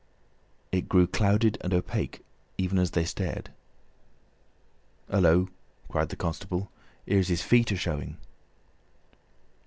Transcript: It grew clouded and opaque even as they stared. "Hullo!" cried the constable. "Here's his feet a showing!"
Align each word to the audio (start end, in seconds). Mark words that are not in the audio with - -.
It 0.71 0.89
grew 0.89 1.05
clouded 1.05 1.59
and 1.61 1.75
opaque 1.75 2.25
even 2.57 2.79
as 2.79 2.89
they 2.89 3.05
stared. 3.05 3.51
"Hullo!" 5.11 5.49
cried 5.89 6.09
the 6.09 6.15
constable. 6.15 6.71
"Here's 7.05 7.27
his 7.27 7.43
feet 7.43 7.71
a 7.71 7.75
showing!" 7.77 8.17